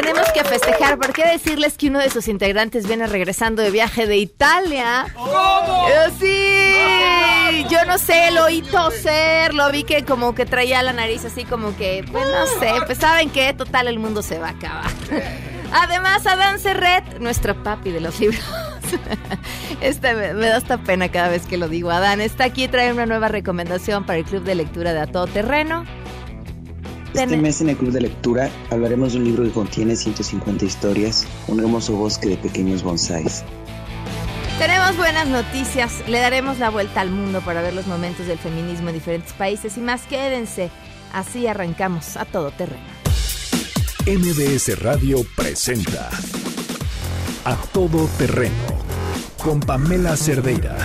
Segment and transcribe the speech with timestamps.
[0.00, 4.16] tenemos que festejar, porque decirles que uno de sus integrantes viene regresando de viaje de
[4.16, 5.06] Italia.
[5.14, 5.88] ¿Cómo?
[5.88, 10.94] Eh, sí, yo no sé, lo oí toser, lo vi que como que traía la
[10.94, 14.48] nariz así como que, pues no sé, pues saben que total el mundo se va
[14.48, 14.90] a acabar.
[15.72, 18.42] Además, Adán Serret, nuestro papi de los libros.
[19.80, 21.90] Este me, me, da esta pena cada vez que lo digo.
[21.90, 25.26] Adán está aquí, trae una nueva recomendación para el Club de Lectura de A Todo
[25.28, 25.86] Terreno.
[27.14, 31.26] Este mes en el Club de Lectura hablaremos de un libro que contiene 150 historias,
[31.48, 33.42] un hermoso bosque de pequeños bonsáis.
[34.58, 38.90] Tenemos buenas noticias, le daremos la vuelta al mundo para ver los momentos del feminismo
[38.90, 40.70] en diferentes países y más quédense,
[41.12, 42.84] así arrancamos a todo terreno.
[44.06, 46.10] MBS Radio presenta
[47.44, 48.54] A Todo Terreno
[49.42, 50.76] con Pamela Cerdeira.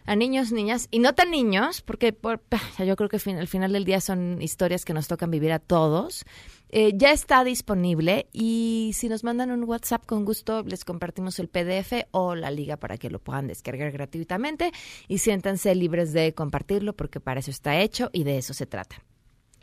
[0.05, 2.41] a niños, niñas, y no tan niños, porque por,
[2.85, 6.25] yo creo que al final del día son historias que nos tocan vivir a todos.
[6.69, 11.47] Eh, ya está disponible y si nos mandan un WhatsApp con gusto les compartimos el
[11.47, 14.73] PDF o la liga para que lo puedan descargar gratuitamente
[15.07, 18.97] y siéntanse libres de compartirlo porque para eso está hecho y de eso se trata.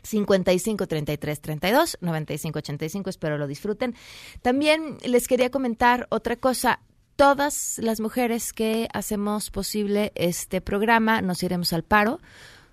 [0.01, 3.95] 55 33 32 95 85 espero lo disfruten
[4.41, 6.81] también les quería comentar otra cosa
[7.15, 12.19] todas las mujeres que hacemos posible este programa nos iremos al paro.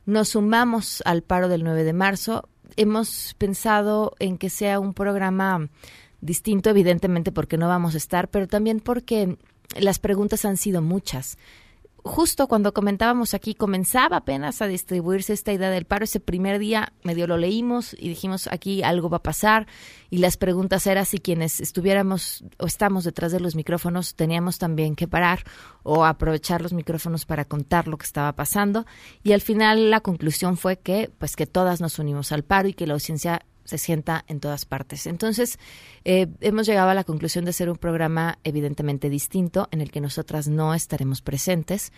[0.06, 2.48] Nos sumamos al paro del 9 de marzo.
[2.76, 5.68] Hemos pensado en que sea un programa
[6.20, 9.38] distinto evidentemente porque no vamos a estar pero también porque
[9.78, 11.38] las preguntas han sido muchas
[12.04, 16.04] justo cuando comentábamos aquí, comenzaba apenas a distribuirse esta idea del paro.
[16.04, 19.66] Ese primer día medio lo leímos y dijimos aquí algo va a pasar.
[20.10, 24.96] Y las preguntas eran si quienes estuviéramos o estamos detrás de los micrófonos teníamos también
[24.96, 25.44] que parar
[25.82, 28.86] o aprovechar los micrófonos para contar lo que estaba pasando.
[29.22, 32.74] Y al final la conclusión fue que, pues que todas nos unimos al paro y
[32.74, 35.06] que la audiencia se sienta en todas partes.
[35.06, 35.58] Entonces,
[36.04, 40.00] eh, hemos llegado a la conclusión de ser un programa evidentemente distinto en el que
[40.00, 41.92] nosotras no estaremos presentes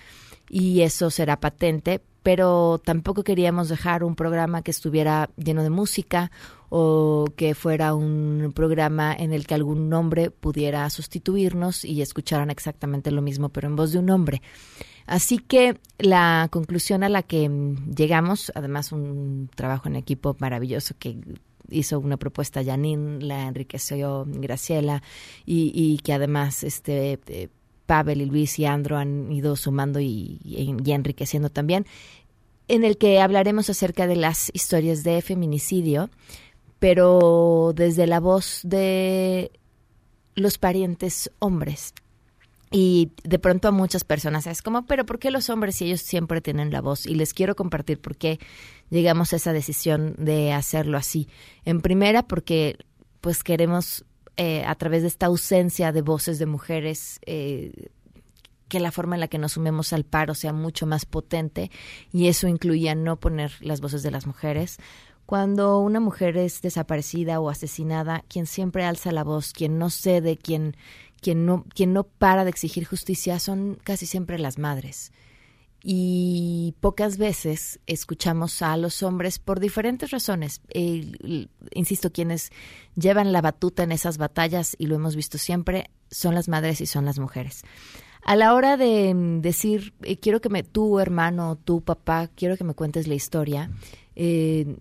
[0.51, 6.31] y eso será patente, pero tampoco queríamos dejar un programa que estuviera lleno de música
[6.69, 13.11] o que fuera un programa en el que algún nombre pudiera sustituirnos y escucharan exactamente
[13.11, 14.43] lo mismo, pero en voz de un hombre.
[15.07, 17.51] Así que la conclusión a la que
[17.95, 21.19] llegamos, además un trabajo en equipo maravilloso que
[21.71, 25.03] hizo una propuesta Janine, la enriqueció Graciela
[25.47, 27.49] y, y que además este eh,
[27.87, 31.87] Pavel y Luis y Andro han ido sumando y, y, enriqueciendo también,
[32.69, 36.09] en el que hablaremos acerca de las historias de feminicidio,
[36.79, 39.53] pero desde la voz de
[40.35, 41.93] los parientes hombres.
[42.73, 46.01] Y de pronto a muchas personas es como, pero ¿por qué los hombres si ellos
[46.01, 47.07] siempre tienen la voz?
[47.07, 48.41] Y les quiero compartir por qué
[48.89, 51.29] llegamos a esa decisión de hacerlo así.
[51.65, 52.79] En primera, porque
[53.21, 54.05] pues queremos
[54.39, 57.91] eh, a través de esta ausencia de voces de mujeres eh,
[58.69, 61.71] que la forma en la que nos sumemos al paro sea mucho más potente
[62.11, 64.79] y eso incluía no poner las voces de las mujeres.
[65.27, 70.39] Cuando una mujer es desaparecida o asesinada, quien siempre alza la voz, quien no cede,
[70.39, 70.75] quien,
[71.23, 75.13] quien no, quien no para de exigir justicia son casi siempre las madres.
[75.85, 80.61] Y pocas veces escuchamos a los hombres por diferentes razones.
[80.69, 82.51] Eh, insisto, quienes
[82.95, 86.87] llevan la batuta en esas batallas, y lo hemos visto siempre, son las madres y
[86.87, 87.63] son las mujeres.
[88.25, 92.57] a la hora de mm, decir, eh, quiero que me, tú hermano, tú papá, quiero
[92.57, 93.71] que me cuentes la historia,
[94.15, 94.77] eh,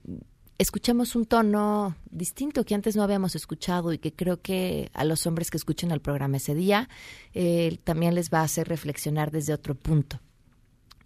[0.61, 5.25] escuchamos un tono distinto que antes no habíamos escuchado y que creo que a los
[5.25, 6.87] hombres que escuchen el programa ese día
[7.33, 10.19] eh, también les va a hacer reflexionar desde otro punto.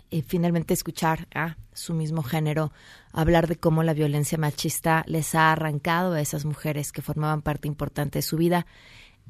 [0.09, 2.73] Y finalmente escuchar a su mismo género
[3.13, 7.69] hablar de cómo la violencia machista les ha arrancado a esas mujeres que formaban parte
[7.69, 8.65] importante de su vida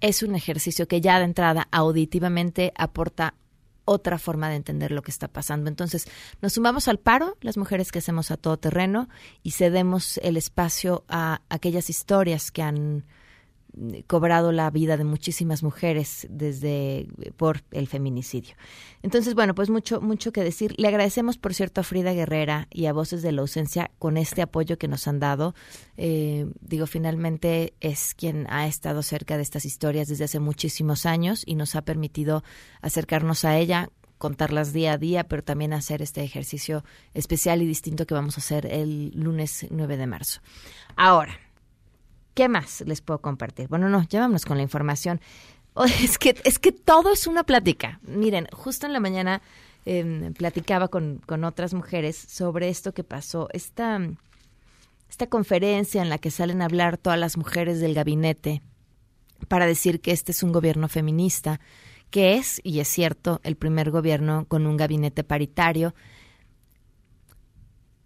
[0.01, 3.36] es un ejercicio que ya de entrada auditivamente aporta
[3.85, 5.69] otra forma de entender lo que está pasando.
[5.69, 6.07] Entonces,
[6.41, 9.07] nos sumamos al paro, las mujeres que hacemos a todo terreno,
[9.43, 13.05] y cedemos el espacio a aquellas historias que han
[14.07, 17.07] cobrado la vida de muchísimas mujeres desde
[17.38, 18.56] por el feminicidio.
[19.04, 20.74] Entonces, bueno, pues mucho mucho que decir.
[20.77, 24.42] Le agradecemos, por cierto, a Frida Guerrera y a Voces de la Ausencia con este
[24.42, 25.56] apoyo que nos han dado.
[25.98, 31.44] Eh, digo, finalmente es quien ha estado cerca de estas historias desde hace muchísimos años
[31.45, 32.44] y nos ha permitido
[32.81, 36.83] acercarnos a ella contarlas día a día, pero también hacer este ejercicio
[37.13, 40.42] especial y distinto que vamos a hacer el lunes 9 de marzo.
[40.95, 41.38] Ahora,
[42.35, 43.69] ¿Qué más les puedo compartir?
[43.69, 45.21] Bueno, no, ya con la información.
[46.03, 47.99] es, que, es que todo es una plática.
[48.03, 49.41] Miren, justo en la mañana
[49.85, 53.47] em, platicaba con, con, otras mujeres sobre esto que pasó.
[53.53, 54.01] Esta,
[55.09, 58.61] esta conferencia en la que salen a hablar todas las mujeres del gabinete
[59.47, 61.61] para decir que este es un gobierno feminista,
[62.09, 65.93] que es, y es cierto, el primer gobierno con un gabinete paritario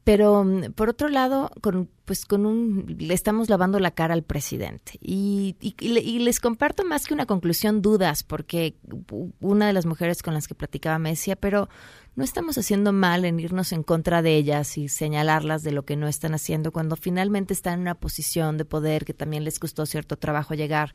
[0.09, 4.23] pero mm, por otro lado, con, pues con un, le estamos lavando la cara al
[4.23, 4.93] presidente.
[4.99, 8.73] Y, les comparto más que una conclusión dudas, porque
[9.39, 11.69] una de las mujeres con las que platicaba me decía, pero
[12.15, 15.97] no estamos haciendo mal en irnos en contra de ellas y señalarlas de lo que
[15.97, 19.85] no están haciendo cuando finalmente están en una posición de poder que también les costó
[19.85, 20.91] cierto trabajo llegar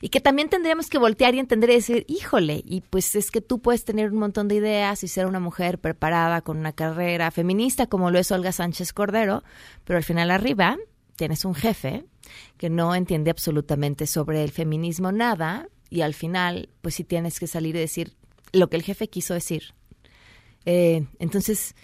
[0.00, 3.40] y que también tendríamos que voltear y entender y decir, híjole, y pues es que
[3.40, 7.30] tú puedes tener un montón de ideas y ser una mujer preparada con una carrera
[7.30, 9.42] feminista como lo es Olga Sánchez Cordero,
[9.84, 10.47] pero al final arriba
[11.16, 12.04] tienes un jefe
[12.56, 17.46] que no entiende absolutamente sobre el feminismo nada y al final pues sí tienes que
[17.46, 18.14] salir y decir
[18.52, 19.74] lo que el jefe quiso decir.
[20.64, 21.74] Eh, entonces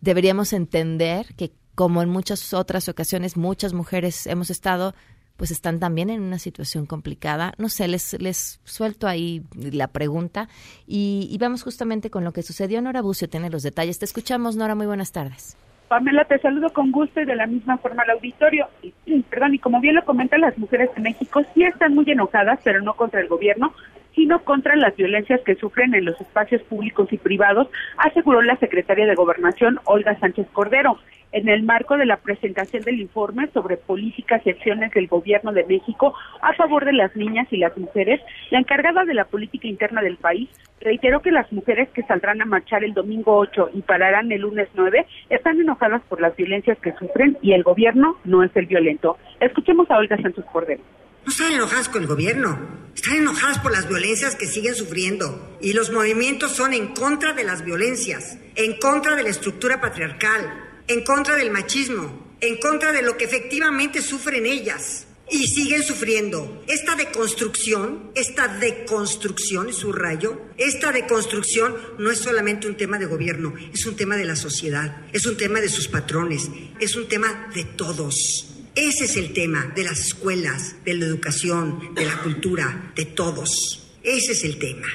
[0.00, 4.94] deberíamos entender que como en muchas otras ocasiones muchas mujeres hemos estado
[5.40, 7.54] pues están también en una situación complicada.
[7.56, 10.50] No sé, les, les suelto ahí la pregunta
[10.86, 12.82] y, vamos justamente con lo que sucedió.
[12.82, 13.98] Nora Bucio tiene los detalles.
[13.98, 15.56] Te escuchamos, Nora, muy buenas tardes.
[15.90, 18.68] Pamela, te saludo con gusto y de la misma forma al auditorio.
[19.28, 22.80] Perdón, y como bien lo comentan, las mujeres de México sí están muy enojadas, pero
[22.80, 23.74] no contra el gobierno,
[24.14, 27.66] sino contra las violencias que sufren en los espacios públicos y privados,
[27.96, 30.96] aseguró la secretaria de Gobernación, Olga Sánchez Cordero
[31.32, 35.64] en el marco de la presentación del informe sobre políticas y acciones del Gobierno de
[35.64, 40.02] México a favor de las niñas y las mujeres, la encargada de la política interna
[40.02, 40.48] del país
[40.80, 44.68] reiteró que las mujeres que saldrán a marchar el domingo 8 y pararán el lunes
[44.74, 49.18] 9 están enojadas por las violencias que sufren y el gobierno no es el violento.
[49.40, 50.82] Escuchemos a Olga Santos Cordero.
[51.24, 52.58] No están enojadas con el gobierno,
[52.94, 55.58] están enojadas por las violencias que siguen sufriendo.
[55.60, 60.69] Y los movimientos son en contra de las violencias, en contra de la estructura patriarcal,
[60.90, 66.64] en contra del machismo, en contra de lo que efectivamente sufren ellas y siguen sufriendo.
[66.66, 73.86] Esta deconstrucción, esta deconstrucción, subrayo, esta deconstrucción no es solamente un tema de gobierno, es
[73.86, 77.62] un tema de la sociedad, es un tema de sus patrones, es un tema de
[77.62, 78.48] todos.
[78.74, 83.92] Ese es el tema de las escuelas, de la educación, de la cultura, de todos.
[84.02, 84.88] Ese es el tema.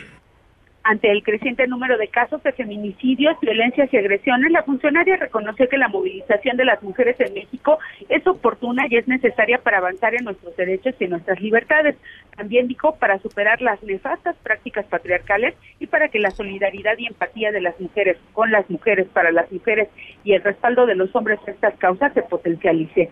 [0.88, 5.80] Ante el creciente número de casos de feminicidios, violencias y agresiones, la funcionaria reconoció que
[5.80, 10.25] la movilización de las mujeres en México es oportuna y es necesaria para avanzar en
[10.25, 11.96] nuestros derechos y en nuestras libertades.
[12.38, 17.51] También dijo para superar las nefastas prácticas patriarcales y para que la solidaridad y empatía
[17.51, 19.89] de las mujeres con las mujeres, para las mujeres
[20.24, 23.10] y el respaldo de los hombres a estas causas se potencialice.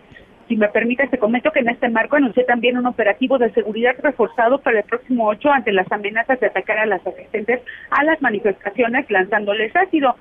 [0.53, 3.95] Si me permite, te comento que en este marco anuncié también un operativo de seguridad
[4.03, 8.21] reforzado para el próximo 8 ante las amenazas de atacar a las asistentes a las
[8.21, 10.15] manifestaciones lanzándoles ácido.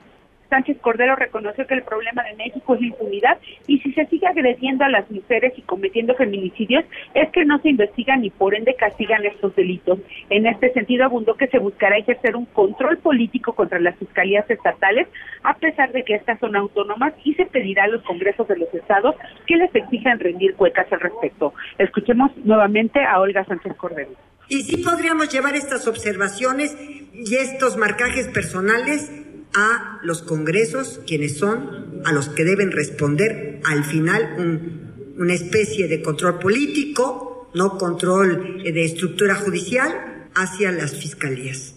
[0.52, 4.26] Sánchez Cordero reconoció que el problema de México es la impunidad y si se sigue
[4.26, 8.74] agrediendo a las mujeres y cometiendo feminicidios es que no se investigan y por ende
[8.74, 9.98] castigan estos delitos.
[10.28, 15.08] En este sentido abundó que se buscará ejercer un control político contra las fiscalías estatales
[15.42, 18.74] a pesar de que estas son autónomas y se pedirá a los congresos de los
[18.74, 19.14] estados
[19.46, 21.54] que les exijan rendir cuecas al respecto.
[21.78, 24.10] Escuchemos nuevamente a Olga Sánchez Cordero.
[24.50, 26.76] Y sí podríamos llevar estas observaciones
[27.14, 33.84] y estos marcajes personales a los congresos, quienes son a los que deben responder al
[33.84, 34.74] final
[35.16, 41.71] una especie de control político, no control de estructura judicial, hacia las fiscalías.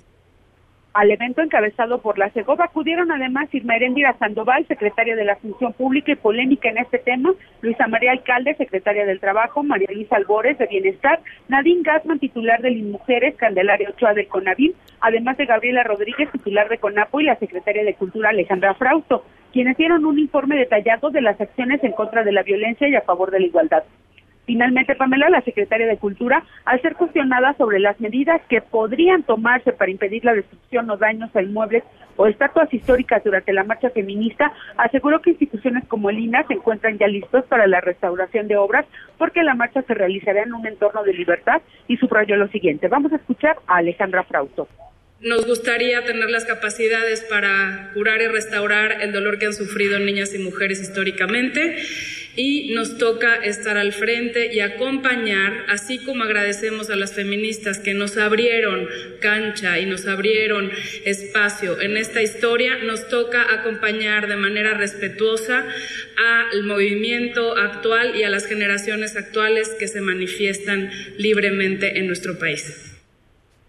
[0.95, 5.73] Al evento encabezado por la Segoba acudieron además Irma Erendira Sandoval, secretaria de la Función
[5.73, 10.57] Pública y polémica en este tema, Luisa María Alcalde, secretaria del Trabajo, María Luisa Albores
[10.57, 14.71] de Bienestar, Nadine Gassman, titular de Mujeres, Candelaria Ochoa de CONAVIM,
[15.01, 19.75] además de Gabriela Rodríguez, titular de CONAPO y la secretaria de Cultura Alejandra Frausto, quienes
[19.75, 23.31] dieron un informe detallado de las acciones en contra de la violencia y a favor
[23.31, 23.83] de la igualdad.
[24.45, 29.71] Finalmente, Pamela, la secretaria de Cultura, al ser cuestionada sobre las medidas que podrían tomarse
[29.73, 31.83] para impedir la destrucción o daños a inmuebles
[32.15, 36.97] o estatuas históricas durante la marcha feminista, aseguró que instituciones como el INA se encuentran
[36.97, 38.85] ya listos para la restauración de obras
[39.17, 42.87] porque la marcha se realizará en un entorno de libertad y subrayó lo siguiente.
[42.87, 44.67] Vamos a escuchar a Alejandra Frauto.
[45.25, 50.35] Nos gustaría tener las capacidades para curar y restaurar el dolor que han sufrido niñas
[50.35, 51.77] y mujeres históricamente
[52.35, 57.95] y nos toca estar al frente y acompañar, así como agradecemos a las feministas que
[57.95, 58.87] nos abrieron
[59.19, 60.71] cancha y nos abrieron
[61.05, 65.65] espacio en esta historia, nos toca acompañar de manera respetuosa
[66.53, 72.91] al movimiento actual y a las generaciones actuales que se manifiestan libremente en nuestro país.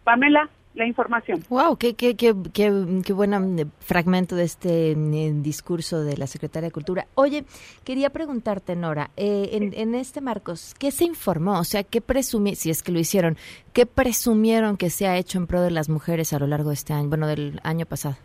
[0.05, 1.43] Pamela, la información.
[1.49, 2.71] Wow, qué, qué, qué, qué,
[3.05, 7.07] qué buen eh, fragmento de este eh, discurso de la Secretaria de Cultura.
[7.15, 7.45] Oye,
[7.85, 11.59] quería preguntarte, Nora, eh, en, en, este Marcos, ¿qué se informó?
[11.59, 13.37] O sea, ¿qué presumieron, si es que lo hicieron,
[13.73, 16.75] qué presumieron que se ha hecho en pro de las mujeres a lo largo de
[16.75, 18.17] este año, bueno, del año pasado?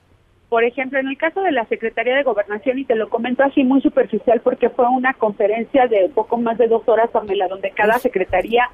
[0.50, 3.63] Por ejemplo, en el caso de la Secretaría de Gobernación, y te lo comento así
[3.63, 7.98] muy superficial porque fue una conferencia de poco más de dos horas, Pamela, donde cada
[8.00, 8.70] secretaría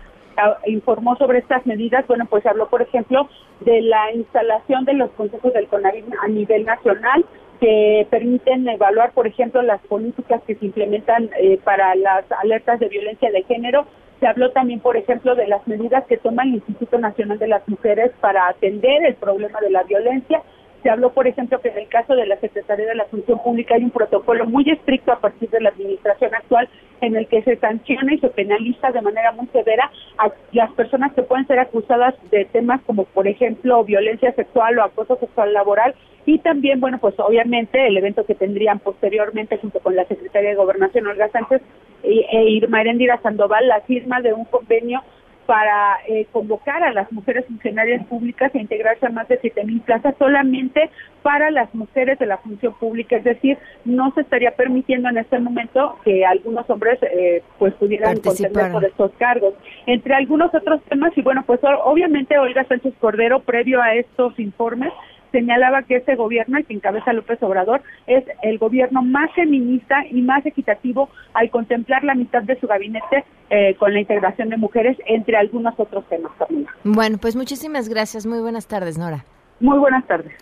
[0.65, 3.29] informó sobre estas medidas, bueno, pues habló, por ejemplo,
[3.61, 7.25] de la instalación de los consejos del CONAVIM a nivel nacional,
[7.59, 12.87] que permiten evaluar, por ejemplo, las políticas que se implementan eh, para las alertas de
[12.87, 13.87] violencia de género.
[14.19, 17.67] Se habló también, por ejemplo, de las medidas que toma el Instituto Nacional de las
[17.67, 20.41] Mujeres para atender el problema de la violencia
[20.83, 23.75] se habló, por ejemplo, que en el caso de la Secretaría de la Función Pública
[23.75, 26.69] hay un protocolo muy estricto a partir de la administración actual
[27.01, 31.13] en el que se sanciona y se penaliza de manera muy severa a las personas
[31.13, 35.95] que pueden ser acusadas de temas como, por ejemplo, violencia sexual o acoso sexual laboral.
[36.25, 40.55] Y también, bueno, pues obviamente el evento que tendrían posteriormente junto con la Secretaría de
[40.55, 41.61] Gobernación, Olga Sánchez
[42.03, 45.01] e Irma Erendira Sandoval, la firma de un convenio
[45.47, 49.79] para eh, convocar a las mujeres funcionarias públicas a integrarse a más de siete mil
[49.79, 50.91] plazas solamente
[51.23, 55.39] para las mujeres de la función pública, es decir, no se estaría permitiendo en este
[55.39, 59.53] momento que algunos hombres eh, pues pudieran contender por estos cargos.
[59.85, 64.91] Entre algunos otros temas, y bueno, pues obviamente Olga Sánchez Cordero, previo a estos informes,
[65.31, 70.21] señalaba que este gobierno, el que encabeza López Obrador, es el gobierno más feminista y
[70.21, 74.97] más equitativo al contemplar la mitad de su gabinete eh, con la integración de mujeres,
[75.05, 76.67] entre algunos otros temas también.
[76.83, 78.25] Bueno, pues muchísimas gracias.
[78.25, 79.25] Muy buenas tardes, Nora.
[79.59, 80.33] Muy buenas tardes.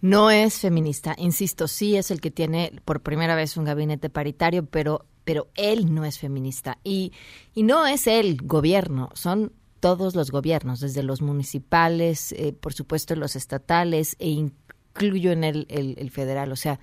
[0.00, 4.66] No es feminista, insisto, sí es el que tiene por primera vez un gabinete paritario,
[4.66, 7.12] pero pero él no es feminista y,
[7.54, 13.16] y no es el gobierno, son todos los gobiernos, desde los municipales, eh, por supuesto
[13.16, 16.52] los estatales e incluyo en el, el, federal.
[16.52, 16.78] O sea,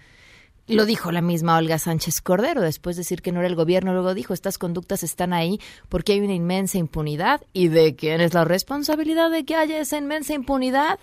[0.68, 3.94] lo dijo la misma Olga Sánchez Cordero, después de decir que no era el gobierno,
[3.94, 7.42] luego dijo, estas conductas están ahí porque hay una inmensa impunidad.
[7.54, 11.00] ¿Y de quién es la responsabilidad de que haya esa inmensa impunidad?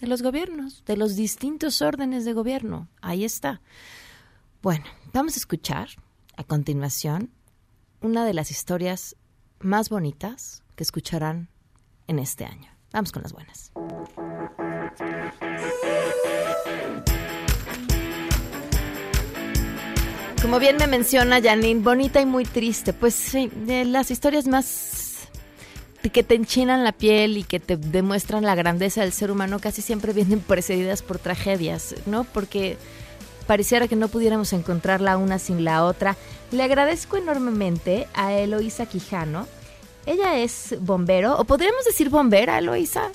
[0.00, 2.88] De los gobiernos, de los distintos órdenes de gobierno.
[3.02, 3.60] Ahí está.
[4.62, 5.90] Bueno, vamos a escuchar
[6.38, 7.30] a continuación
[8.00, 9.14] una de las historias
[9.60, 11.48] más bonitas que escucharán
[12.06, 12.70] en este año.
[12.92, 13.72] Vamos con las buenas.
[20.40, 22.92] Como bien me menciona Janine, bonita y muy triste.
[22.92, 23.34] Pues
[23.66, 25.28] las historias más
[26.12, 29.82] que te enchinan la piel y que te demuestran la grandeza del ser humano casi
[29.82, 32.22] siempre vienen precedidas por tragedias, ¿no?
[32.22, 32.78] Porque
[33.48, 36.16] pareciera que no pudiéramos encontrar la una sin la otra.
[36.52, 39.48] Le agradezco enormemente a Eloísa Quijano,
[40.08, 43.10] ella es bombero, o podríamos decir bombera, Eloisa.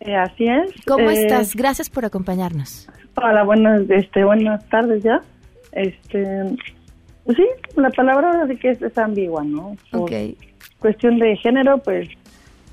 [0.00, 0.72] Eh, así es.
[0.86, 1.54] ¿Cómo eh, estás?
[1.54, 2.88] Gracias por acompañarnos.
[3.16, 5.22] Hola, buenas, este, buenas tardes ya.
[5.72, 6.24] Este,
[7.24, 9.76] pues sí, la palabra de que es, ambigua, ¿no?
[9.92, 10.12] ok.
[10.78, 12.08] Cuestión de género, pues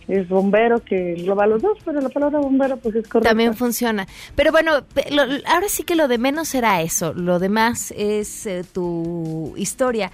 [0.08, 3.30] es bombero que engloba a los dos, pero la palabra bombero pues es correcta.
[3.30, 4.06] También funciona.
[4.36, 4.72] Pero bueno,
[5.48, 10.12] ahora sí que lo de menos será eso, lo demás es eh, tu historia.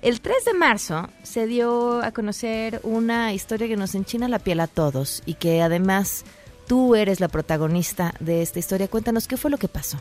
[0.00, 4.60] El 3 de marzo se dio a conocer una historia que nos enchina la piel
[4.60, 6.24] a todos y que además
[6.68, 8.86] tú eres la protagonista de esta historia.
[8.86, 9.98] Cuéntanos qué fue lo que pasó.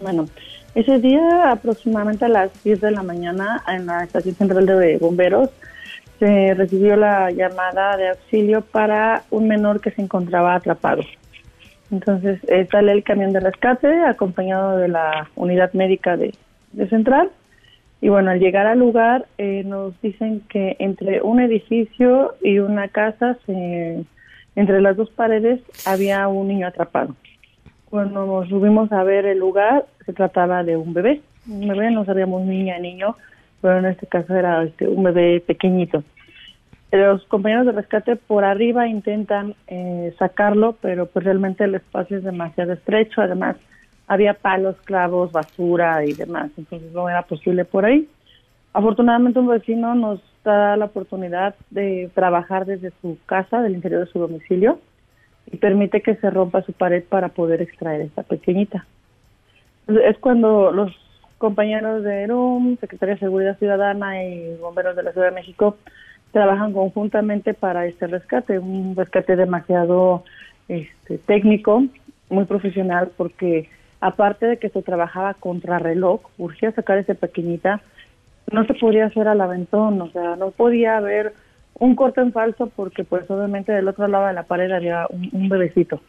[0.00, 0.26] Bueno,
[0.74, 5.50] ese día aproximadamente a las 10 de la mañana en la estación central de bomberos
[6.18, 11.02] se recibió la llamada de auxilio para un menor que se encontraba atrapado.
[11.90, 16.34] Entonces eh, sale el camión de rescate acompañado de la unidad médica de,
[16.88, 17.30] Central.
[18.02, 22.88] Y bueno, al llegar al lugar eh, nos dicen que entre un edificio y una
[22.88, 27.14] casa, entre las dos paredes, había un niño atrapado.
[27.88, 31.20] Cuando nos subimos a ver el lugar, se trataba de un bebé.
[31.48, 33.16] Un bebé, no sabíamos niña, niño,
[33.60, 36.02] pero en este caso era este, un bebé pequeñito.
[36.90, 42.24] Los compañeros de rescate por arriba intentan eh, sacarlo, pero pues realmente el espacio es
[42.24, 43.20] demasiado estrecho.
[43.20, 43.54] Además,
[44.12, 48.06] había palos, clavos, basura y demás, entonces no era posible por ahí.
[48.74, 54.12] Afortunadamente un vecino nos da la oportunidad de trabajar desde su casa, del interior de
[54.12, 54.80] su domicilio,
[55.50, 58.84] y permite que se rompa su pared para poder extraer esta pequeñita.
[59.88, 60.92] Es cuando los
[61.38, 65.78] compañeros de ERUM, Secretaría de Seguridad Ciudadana y bomberos de la Ciudad de México
[66.32, 70.22] trabajan conjuntamente para este rescate, un rescate demasiado
[70.68, 71.84] este, técnico,
[72.28, 73.70] muy profesional, porque
[74.02, 77.80] aparte de que se trabajaba contra reloj, urgía sacar esa pequeñita,
[78.50, 81.34] no se podía hacer al aventón, o sea, no podía haber
[81.78, 85.48] un corte en falso porque pues obviamente del otro lado de la pared había un,
[85.48, 86.00] bebecito.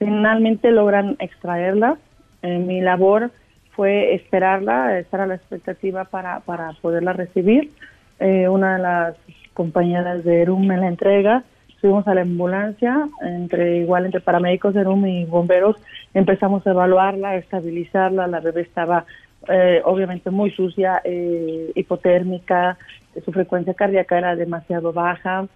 [0.00, 1.96] Finalmente logran extraerla.
[2.42, 3.30] Eh, mi labor
[3.76, 7.70] fue esperarla, estar a la expectativa para, para poderla recibir
[8.18, 9.16] eh, una de las
[9.54, 11.44] compañeras de ERUM me la entrega,
[11.80, 15.76] fuimos a la ambulancia, entre igual entre paramédicos de ERUM y bomberos,
[16.14, 19.04] empezamos a evaluarla, a estabilizarla, la bebé estaba
[19.48, 22.76] eh, obviamente muy sucia, eh, hipotérmica,
[23.24, 25.46] su frecuencia cardíaca era demasiado baja,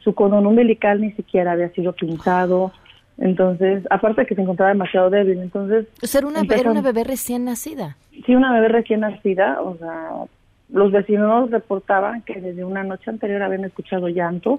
[0.00, 2.72] su cordón umbilical ni siquiera había sido pintado,
[3.18, 5.86] entonces, aparte de que se encontraba demasiado débil, entonces...
[6.14, 7.96] ¿Era una, ¿Era una bebé recién nacida?
[8.24, 10.10] Sí, una bebé recién nacida, o sea,
[10.72, 14.58] los vecinos reportaban que desde una noche anterior habían escuchado llanto,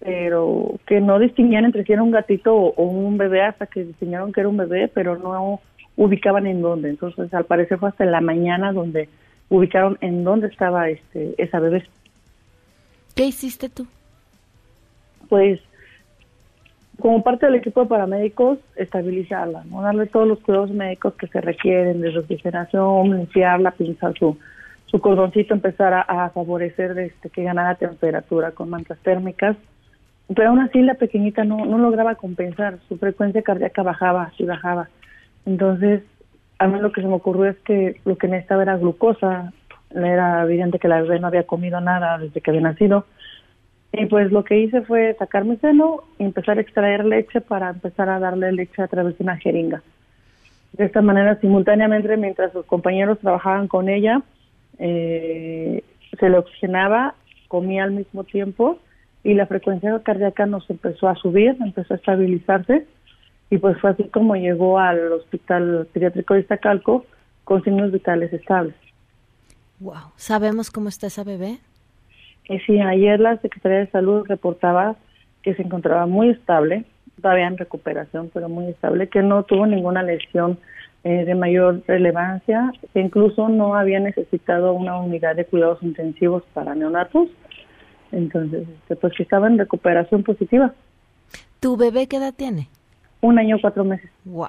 [0.00, 4.32] pero que no distinguían entre si era un gatito o, un bebé hasta que distinguieron
[4.32, 5.60] que era un bebé, pero no
[5.96, 6.90] ubicaban en dónde.
[6.90, 9.08] Entonces, al parecer fue hasta la mañana donde
[9.48, 11.84] ubicaron en dónde estaba este esa bebé.
[13.14, 13.86] ¿Qué hiciste tú?
[15.28, 15.60] Pues
[16.98, 19.80] como parte del equipo de paramédicos, estabilizarla, ¿no?
[19.80, 24.36] darle todos los cuidados médicos que se requieren, de refrigeración, limpiarla, pinzar su
[24.90, 29.56] su cordoncito empezara a, favorecer este, que ganara temperatura con mantas térmicas.
[30.34, 34.88] Pero aún así la pequeñita no, no lograba compensar, su frecuencia cardíaca bajaba y bajaba.
[35.46, 36.02] Entonces,
[36.58, 39.52] a mí lo que se me ocurrió es que lo que necesitaba era glucosa,
[39.94, 43.06] era evidente que la bebé no había comido nada desde que había nacido.
[43.92, 47.70] Y pues lo que hice fue sacar mi seno y empezar a extraer leche para
[47.70, 49.82] empezar a darle leche a través de una jeringa.
[50.72, 54.22] De esta manera, simultáneamente, mientras sus compañeros trabajaban con ella,
[54.80, 55.84] eh,
[56.18, 57.14] se le oxigenaba,
[57.48, 58.78] comía al mismo tiempo
[59.22, 62.86] y la frecuencia cardíaca nos empezó a subir, empezó a estabilizarse
[63.50, 67.04] y pues fue así como llegó al hospital pediátrico de Iztacalco
[67.44, 68.74] con signos vitales estables.
[69.80, 71.58] Wow, ¿sabemos cómo está esa bebé?
[72.66, 74.96] Sí, ayer la Secretaría de Salud reportaba
[75.42, 76.84] que se encontraba muy estable,
[77.20, 80.58] todavía en recuperación, pero muy estable, que no tuvo ninguna lesión
[81.04, 86.74] eh, de mayor relevancia, que incluso no había necesitado una unidad de cuidados intensivos para
[86.74, 87.28] neonatos,
[88.12, 90.74] entonces este, pues que estaba en recuperación positiva.
[91.60, 92.68] ¿Tu bebé qué edad tiene?
[93.20, 94.10] Un año, cuatro meses.
[94.24, 94.48] Wow.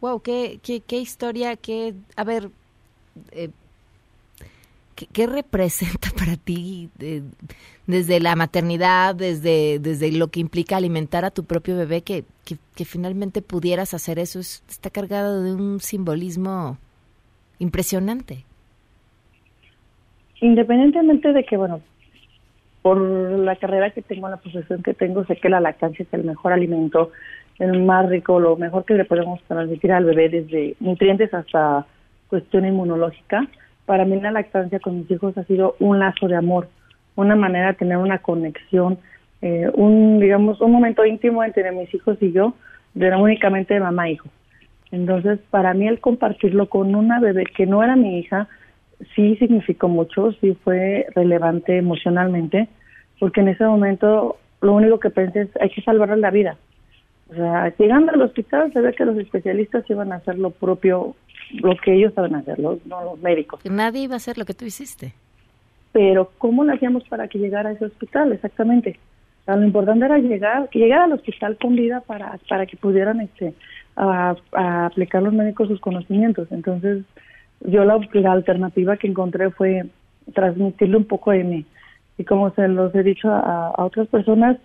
[0.00, 2.48] Wow, qué, qué, qué historia, qué, a ver,
[3.32, 3.50] eh,
[5.12, 6.90] ¿qué, representa para ti
[7.86, 12.84] desde la maternidad, desde, desde lo que implica alimentar a tu propio bebé, que, que,
[12.84, 14.40] finalmente pudieras hacer eso?
[14.40, 16.78] está cargado de un simbolismo
[17.58, 18.44] impresionante.
[20.40, 21.80] Independientemente de que, bueno,
[22.82, 26.24] por la carrera que tengo, la profesión que tengo, sé que la lactancia es el
[26.24, 27.10] mejor alimento,
[27.58, 31.86] el más rico, lo mejor que le podemos transmitir al bebé desde nutrientes hasta
[32.28, 33.46] cuestión inmunológica
[33.90, 36.68] para mí la lactancia con mis hijos ha sido un lazo de amor,
[37.16, 38.98] una manera de tener una conexión,
[39.42, 42.54] eh, un, digamos, un momento íntimo entre mis hijos y yo,
[42.94, 44.28] de únicamente mamá e hijo.
[44.92, 48.46] Entonces, para mí el compartirlo con una bebé que no era mi hija,
[49.16, 52.68] sí significó mucho, sí fue relevante emocionalmente,
[53.18, 56.56] porque en ese momento lo único que pensé es hay que salvarle la vida.
[57.28, 61.16] O sea, llegando al hospital se ve que los especialistas iban a hacer lo propio
[61.54, 63.60] lo que ellos saben hacer, los, no los médicos.
[63.64, 65.12] Nadie iba a hacer lo que tú hiciste.
[65.92, 68.32] Pero ¿cómo lo hacíamos para que llegara a ese hospital?
[68.32, 68.98] Exactamente.
[69.46, 73.54] lo importante era llegar, que llegara al hospital con vida para, para que pudieran este,
[73.96, 74.36] a,
[74.86, 76.48] aplicar los médicos sus conocimientos.
[76.52, 77.04] Entonces,
[77.60, 77.98] yo la,
[78.32, 79.86] alternativa que encontré fue
[80.32, 81.66] transmitirle un poco de mí.
[82.18, 84.58] Y como se los he dicho a, a otras personas,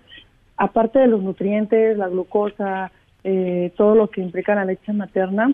[0.58, 2.92] aparte de los nutrientes, la glucosa,
[3.24, 5.52] eh, todo lo que implica la leche materna,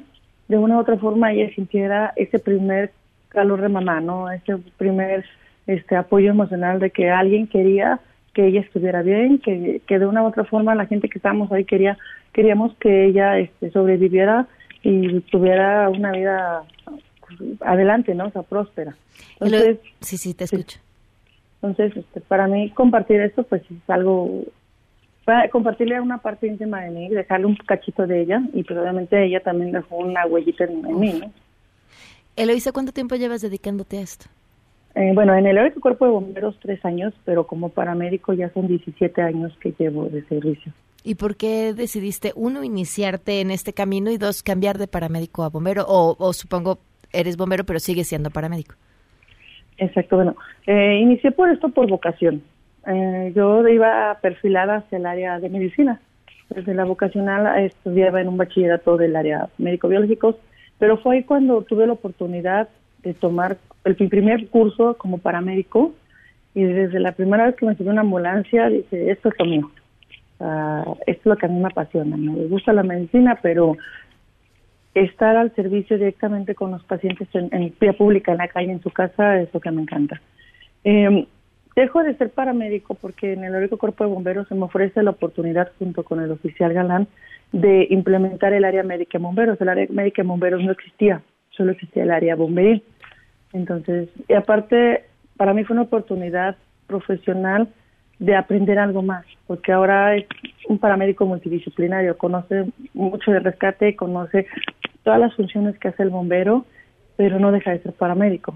[0.52, 2.92] de una u otra forma ella sintiera ese primer
[3.30, 4.30] calor de mamá, ¿no?
[4.30, 5.24] Ese primer
[5.66, 8.02] este apoyo emocional de que alguien quería
[8.34, 11.52] que ella estuviera bien, que, que de una u otra forma la gente que estábamos
[11.52, 11.98] ahí quería
[12.34, 14.48] queríamos que ella este, sobreviviera
[14.84, 16.64] y tuviera una vida
[17.62, 18.28] adelante, ¿no?
[18.28, 18.96] O sea, próspera.
[19.40, 20.80] Entonces, sí, sí, te escucho.
[21.62, 24.44] Entonces, este, para mí compartir esto, pues es algo,
[25.52, 29.42] compartirle una parte íntima de mí, dejarle un cachito de ella y pues obviamente ella
[29.42, 31.32] también dejó una huellita en, mí, ¿no?
[32.36, 34.26] Eloisa, ¿cuánto tiempo llevas dedicándote a esto?
[34.96, 38.68] Eh, bueno, en el heroico cuerpo de bomberos tres años, pero como paramédico ya son
[38.68, 40.74] 17 años que llevo de servicio.
[41.04, 45.50] ¿Y por qué decidiste, uno, iniciarte en este camino y dos, cambiar de paramédico a
[45.50, 45.86] bombero?
[45.88, 46.80] O, supongo,
[47.12, 48.76] eres bombero, pero sigues siendo paramédico.
[49.78, 50.36] Exacto, bueno,
[50.68, 52.44] eh, inicié por esto por vocación.
[52.88, 56.00] Eh, yo iba perfilada hacia el área de medicina.
[56.50, 60.36] Desde la vocacional estudiaba en un bachillerato del área médico-biológicos,
[60.80, 62.68] pero fue ahí cuando tuve la oportunidad
[63.04, 65.94] de tomar el primer curso como paramédico
[66.54, 69.72] y desde la primera vez que me subí una ambulancia dije, esto es lo mío
[71.06, 72.18] esto es lo que a mí me apasiona.
[72.18, 73.78] Me gusta la medicina, pero
[74.94, 78.82] estar al servicio directamente con los pacientes en, en vía pública, en la calle, en
[78.82, 80.22] su casa, es lo que me encanta.
[80.84, 81.28] Eh,
[81.76, 85.12] dejo de ser paramédico porque en el Heroico Cuerpo de Bomberos se me ofrece la
[85.12, 87.08] oportunidad, junto con el oficial Galán,
[87.52, 89.60] de implementar el área médica de bomberos.
[89.60, 92.84] El área médica de bomberos no existía, solo existía el área bomberil.
[93.54, 95.06] Entonces, y aparte,
[95.38, 96.56] para mí fue una oportunidad
[96.88, 97.68] profesional
[98.20, 100.26] de aprender algo más, porque ahora es
[100.68, 104.46] un paramédico multidisciplinario, conoce mucho de rescate, conoce
[105.04, 106.66] todas las funciones que hace el bombero,
[107.18, 108.56] pero no deja de ser paramédico.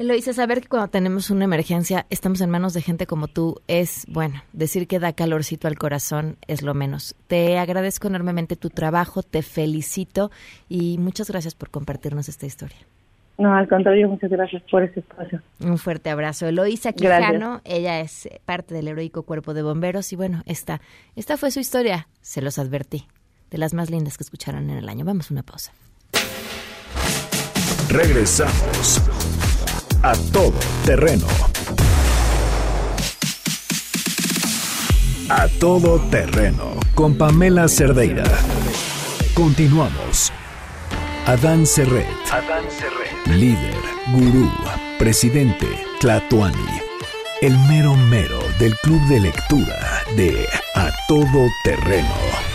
[0.00, 4.06] Eloisa, saber que cuando tenemos una emergencia estamos en manos de gente como tú es,
[4.08, 7.14] bueno, decir que da calorcito al corazón es lo menos.
[7.26, 10.30] Te agradezco enormemente tu trabajo, te felicito
[10.70, 12.78] y muchas gracias por compartirnos esta historia.
[13.36, 15.42] No, al contrario, muchas gracias por este espacio.
[15.62, 16.46] Un fuerte abrazo.
[16.46, 20.80] Eloísa Quijano, ella es parte del heroico cuerpo de bomberos y bueno, esta,
[21.14, 23.04] esta fue su historia, se los advertí,
[23.50, 25.04] de las más lindas que escucharon en el año.
[25.04, 25.72] Vamos a una pausa.
[27.90, 29.02] Regresamos
[30.02, 31.26] a todo terreno.
[35.28, 38.24] A todo terreno con Pamela Cerdeira.
[39.34, 40.32] Continuamos.
[41.26, 42.06] Adán Serret.
[42.30, 43.26] Adán Serret.
[43.38, 43.76] Líder,
[44.12, 44.50] gurú,
[44.98, 45.66] presidente,
[46.00, 46.80] Tlatuani.
[47.42, 52.49] El mero mero del club de lectura de A Todo Terreno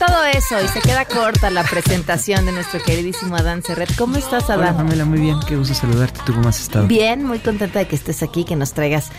[0.00, 3.94] todo eso y se queda corta la presentación de nuestro queridísimo Adán Serret.
[3.96, 4.60] ¿Cómo estás, Adán?
[4.60, 5.36] Hola, Pamela, muy bien.
[5.46, 6.20] Qué gusto saludarte.
[6.24, 6.86] ¿Tú cómo has estado?
[6.86, 9.10] Bien, muy contenta de que estés aquí, que nos traigas.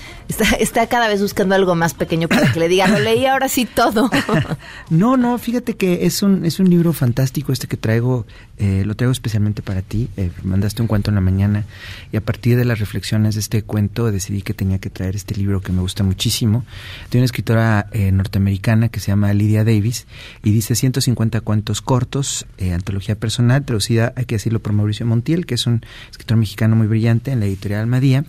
[0.60, 3.68] Está, cada vez buscando algo más pequeño para que le diga, lo leí ahora sí
[3.68, 4.10] todo.
[4.90, 8.26] no, no, fíjate que es un, es un libro fantástico este que traigo.
[8.62, 10.08] Eh, lo traigo especialmente para ti.
[10.18, 11.66] Eh, mandaste un cuento en la mañana
[12.12, 15.36] y a partir de las reflexiones de este cuento decidí que tenía que traer este
[15.36, 16.64] libro que me gusta muchísimo.
[17.10, 20.06] De una escritora eh, norteamericana que se llama Lydia Davis
[20.44, 25.46] y dice 150 cuentos cortos, eh, antología personal, traducida, hay que decirlo, por Mauricio Montiel,
[25.46, 28.26] que es un escritor mexicano muy brillante en la editorial Almadía.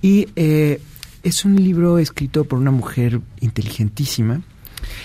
[0.00, 0.80] Y eh,
[1.22, 4.42] es un libro escrito por una mujer inteligentísima.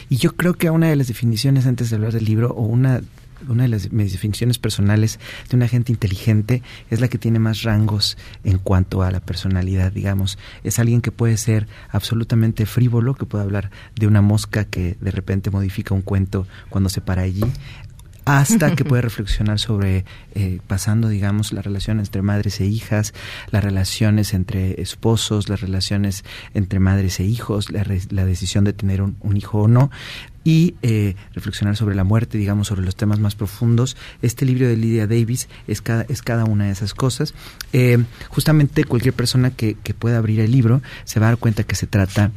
[0.10, 3.02] Y yo creo que una de las definiciones antes de hablar del libro, o una
[3.48, 5.20] una de las mis definiciones personales
[5.50, 9.92] de una gente inteligente es la que tiene más rangos en cuanto a la personalidad,
[9.92, 10.38] digamos.
[10.64, 15.12] Es alguien que puede ser absolutamente frívolo, que puede hablar de una mosca que de
[15.12, 17.44] repente modifica un cuento cuando se para allí,
[18.28, 23.14] hasta que puede reflexionar sobre, eh, pasando, digamos, las relaciones entre madres e hijas,
[23.52, 29.38] las relaciones entre esposos, las relaciones entre madres e hijos, la, decisión de tener un,
[29.38, 29.90] hijo o no,
[30.48, 33.98] y eh, reflexionar sobre la muerte, digamos, sobre los temas más profundos.
[34.22, 37.34] Este libro de Lydia Davis es cada, es cada una de esas cosas.
[37.74, 41.64] Eh, justamente cualquier persona que, que pueda abrir el libro se va a dar cuenta
[41.64, 42.32] que se trata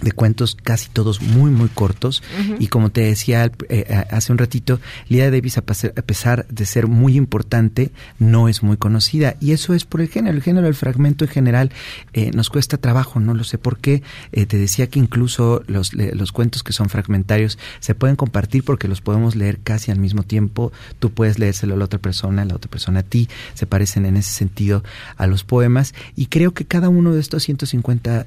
[0.00, 2.22] de cuentos casi todos muy muy cortos.
[2.58, 7.16] Y como te decía eh, hace un ratito Lida Davis a, pesar de ser muy
[7.16, 9.36] importante no es muy conocida.
[9.40, 11.72] Y eso es por el género el género del fragmento en general
[12.12, 14.02] eh, nos cuesta trabajo no lo sé por qué.
[14.32, 18.88] Eh, te decía que incluso los, los cuentos que son fragmentarios se pueden compartir porque
[18.88, 20.72] los podemos leer casi al mismo tiempo.
[20.98, 24.16] Tú puedes leérselo a la otra persona la otra persona a ti se parecen en
[24.16, 24.84] ese sentido
[25.16, 25.94] a los poemas.
[26.14, 28.26] Y creo que cada uno de estos 150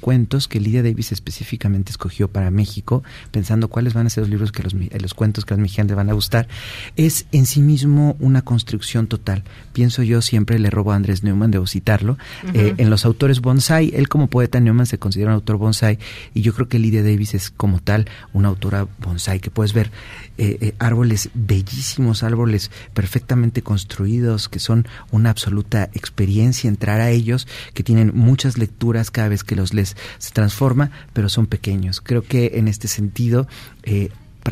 [0.00, 4.52] cuentos que Lidia Davis Específicamente escogió para México, pensando cuáles van a ser los libros
[4.52, 6.48] que los, los cuentos que a los mexicanos van a gustar,
[6.96, 9.44] es en sí mismo una construcción total.
[9.72, 12.18] Pienso yo siempre le robo a Andrés Neumann, debo citarlo,
[12.54, 15.98] eh, en los autores bonsai, él como poeta Neumann se considera un autor bonsai
[16.34, 19.90] y yo creo que Lydia Davis es como tal una autora bonsai que puedes ver
[20.38, 27.46] eh, eh, árboles bellísimos, árboles perfectamente construidos, que son una absoluta experiencia entrar a ellos,
[27.74, 32.00] que tienen muchas lecturas cada vez que los lees, se transforma, pero son pequeños.
[32.00, 33.46] Creo que en este sentido
[33.82, 34.10] eh,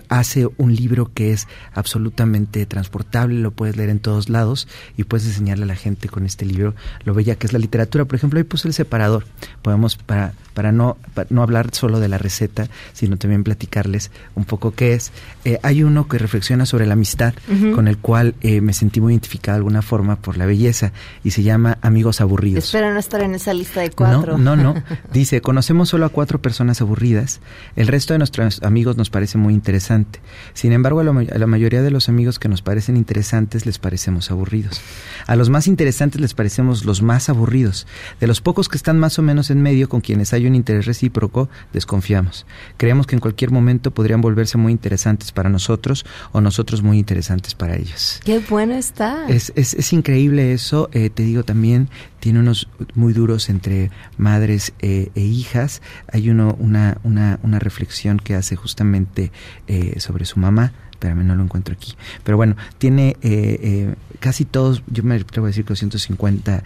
[0.08, 5.26] hace un libro que es absolutamente transportable, lo puedes leer en todos lados y puedes
[5.26, 6.74] enseñarle a la gente con este libro
[7.04, 8.04] lo bella que es la literatura.
[8.04, 9.24] Por ejemplo, ahí puse el separador.
[9.62, 10.96] Podemos, para, para, no,
[11.30, 15.12] no hablar solo de la receta, sino también platicarles un poco qué es.
[15.44, 17.34] Eh, hay uno que reflexiona sobre la amistad,
[17.74, 20.92] con el cual eh, me sentí muy identificada de alguna forma por la belleza
[21.24, 22.64] y se llama Amigos Aburridos.
[22.64, 24.38] Espero no estar en esa lista de cuatro.
[24.38, 24.82] No, no, no.
[25.12, 27.40] Dice, conocemos solo a cuatro personas aburridas.
[27.76, 29.77] El resto de nuestros amigos nos parece muy interesante
[30.54, 34.80] sin embargo, a la, mayoría de los amigos que nos parecen interesantes les parecemos aburridos.
[35.26, 37.86] A los más interesantes les parecemos los más aburridos.
[38.20, 40.86] De los pocos que están más o menos en medio, con quienes hay un interés
[40.86, 42.46] recíproco, desconfiamos.
[42.76, 47.54] Creemos que en cualquier momento podrían volverse muy interesantes para nosotros o nosotros muy interesantes
[47.54, 48.20] para ellos.
[48.24, 49.26] Qué bueno está.
[49.28, 50.88] Es, es, increíble eso.
[50.92, 51.88] Eh, te digo también,
[52.28, 55.80] tiene unos muy duros entre madres eh, e hijas.
[56.12, 59.32] Hay uno, una, una, una reflexión que hace justamente
[59.66, 60.74] eh, sobre su mamá.
[60.98, 61.94] Espérame, no lo encuentro aquí.
[62.24, 66.64] Pero bueno, tiene eh, casi todos, yo me atrevo a decir que los 150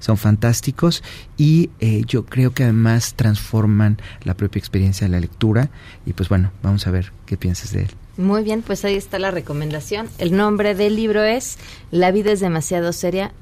[0.00, 1.04] son fantásticos
[1.36, 1.70] y
[2.06, 5.70] yo creo que además transforman la propia experiencia de la lectura.
[6.06, 7.90] Y pues bueno, vamos a ver qué piensas de él.
[8.16, 10.08] Muy bien, pues ahí está la recomendación.
[10.18, 11.58] El nombre del libro es
[11.90, 13.32] La vida es demasiado seria.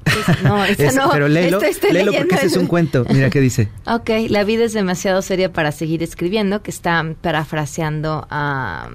[0.43, 1.09] no, esta no.
[1.11, 1.59] Pero léelo,
[1.91, 3.05] léelo porque ese es un cuento.
[3.09, 3.69] Mira qué dice.
[3.87, 8.89] Ok, La vida es demasiado seria para seguir escribiendo, que está parafraseando a...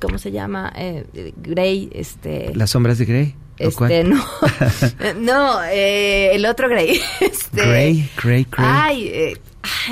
[0.00, 0.72] ¿Cómo se llama?
[0.76, 2.54] Eh, Grey, este...
[2.54, 3.34] Las sombras de Grey.
[3.58, 4.22] Este, no,
[5.20, 7.00] no, eh, el otro Grey.
[7.20, 8.68] Este, Grey, Grey, Grey.
[8.68, 9.36] Ay, eh,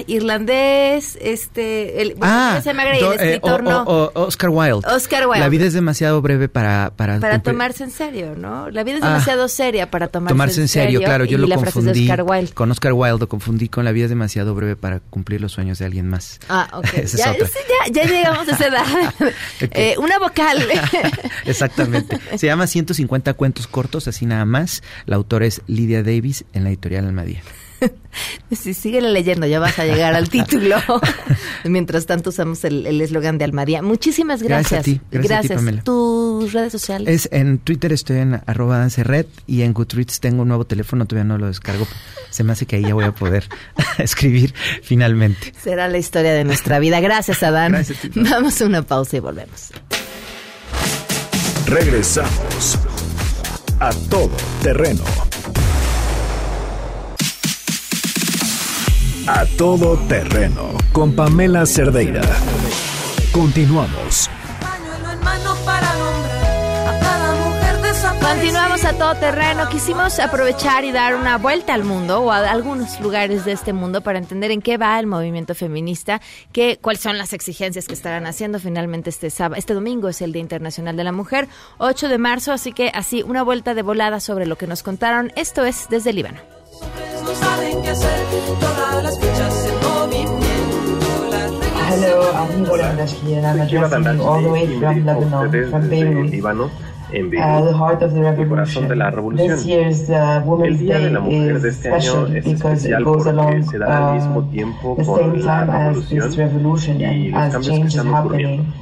[0.06, 3.84] irlandés, este, el, ah, se el eh, escritor no.
[4.14, 4.86] Oscar Wilde.
[4.88, 5.40] Oscar Wilde.
[5.40, 8.70] La vida es demasiado breve para para, para tomarse en serio, ¿no?
[8.70, 11.00] La vida es ah, demasiado seria para tomarse, tomarse en serio.
[11.00, 12.08] claro, yo lo confundí
[12.54, 15.78] con Oscar Wilde, lo confundí con la vida es demasiado breve para cumplir los sueños
[15.78, 16.40] de alguien más.
[16.48, 16.86] Ah, ok.
[17.16, 17.34] ya,
[17.90, 19.14] ya, llegamos a esa edad.
[19.60, 20.66] eh, una vocal.
[21.44, 22.18] Exactamente.
[22.36, 24.82] Se llama 150 cuentos cortos, así nada más.
[25.06, 27.42] La autora es Lydia Davis en la editorial Almadía.
[28.52, 30.76] Si sigue leyendo, ya vas a llegar al título.
[31.64, 33.82] Mientras tanto, usamos el eslogan de Almadía.
[33.82, 34.86] Muchísimas gracias.
[35.10, 35.84] Gracias, gracias.
[35.84, 37.08] ¿Tus redes sociales?
[37.08, 41.24] Es en Twitter estoy en arroba dancerred y en Goodreads tengo un nuevo teléfono, todavía
[41.26, 41.86] no lo descargo.
[42.30, 43.48] Se me hace que ahí ya voy a poder
[43.98, 45.52] escribir finalmente.
[45.60, 47.00] Será la historia de nuestra vida.
[47.00, 47.84] Gracias, Adán.
[48.14, 49.72] Vamos a una pausa y volvemos.
[51.66, 52.78] Regresamos
[53.80, 54.30] a todo
[54.62, 55.02] terreno.
[59.26, 62.20] A todo terreno con Pamela Cerdeira.
[63.32, 64.28] Continuamos.
[68.20, 69.66] Continuamos a todo terreno.
[69.70, 74.02] Quisimos aprovechar y dar una vuelta al mundo o a algunos lugares de este mundo
[74.02, 76.20] para entender en qué va el movimiento feminista,
[76.52, 78.58] qué, cuáles son las exigencias que estarán haciendo.
[78.58, 82.52] Finalmente este sábado, este domingo es el Día Internacional de la Mujer, 8 de marzo,
[82.52, 85.32] así que así una vuelta de volada sobre lo que nos contaron.
[85.34, 88.20] Esto es desde Líbano no saben qué hacer,
[88.60, 90.44] todas las fichas en movimiento.
[91.90, 96.70] Hello, I'm Goran Dashki and I'm addressing you all the way from Lebanon, from Beirut.
[97.12, 98.88] En uh, the heart of the revolution.
[98.88, 99.48] De la revolución.
[99.48, 104.18] This year's uh, Women's Day is special because it goes along uh,
[104.96, 108.72] the same time as this revolution and as change is happening.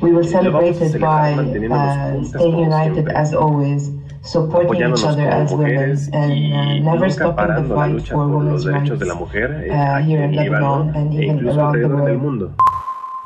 [0.00, 3.90] We will celebrate it by uh, staying united as always
[4.22, 9.04] supporting each other as women and uh, never stopping the fight for women's rights de
[9.04, 12.52] la mujer, uh, here in Lebanon and e even around the world.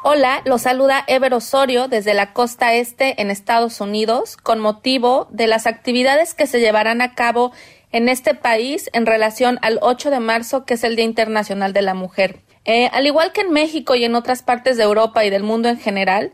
[0.05, 5.47] Hola, los saluda Ever Osorio desde la costa este en Estados Unidos con motivo de
[5.47, 7.53] las actividades que se llevarán a cabo
[7.93, 11.83] en este país en relación al 8 de marzo, que es el Día Internacional de
[11.83, 12.41] la Mujer.
[12.65, 15.69] Eh, al igual que en México y en otras partes de Europa y del mundo
[15.69, 16.33] en general,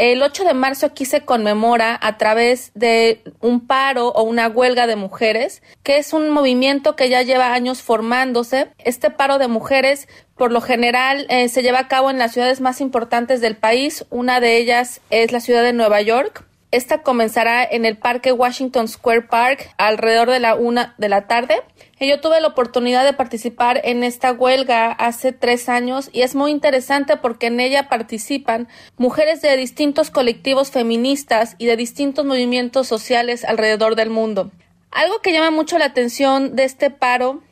[0.00, 4.86] el 8 de marzo aquí se conmemora a través de un paro o una huelga
[4.86, 8.68] de mujeres, que es un movimiento que ya lleva años formándose.
[8.78, 12.62] Este paro de mujeres por lo general eh, se lleva a cabo en las ciudades
[12.62, 14.06] más importantes del país.
[14.08, 16.46] Una de ellas es la ciudad de Nueva York.
[16.72, 21.56] Esta comenzará en el Parque Washington Square Park alrededor de la una de la tarde.
[21.98, 26.52] Yo tuve la oportunidad de participar en esta huelga hace tres años y es muy
[26.52, 33.44] interesante porque en ella participan mujeres de distintos colectivos feministas y de distintos movimientos sociales
[33.44, 34.52] alrededor del mundo.
[34.92, 37.42] Algo que llama mucho la atención de este paro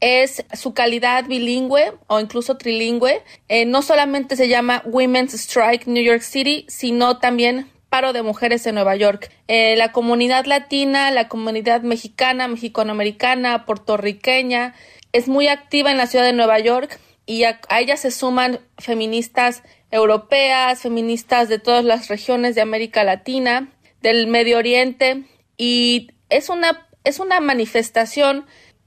[0.00, 3.22] es su calidad bilingüe o incluso trilingüe.
[3.48, 7.68] Eh, no solamente se llama Women's Strike New York City, sino también
[8.12, 9.30] de mujeres en Nueva York.
[9.48, 14.74] Eh, la comunidad latina, la comunidad mexicana, mexicanoamericana, puertorriqueña,
[15.12, 18.60] es muy activa en la ciudad de Nueva York y a, a ella se suman
[18.78, 23.68] feministas europeas, feministas de todas las regiones de América Latina,
[24.00, 25.24] del Medio Oriente
[25.56, 28.46] y es una, es una manifestación